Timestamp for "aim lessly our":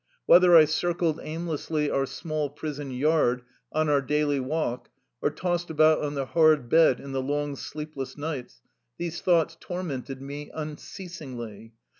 1.21-2.07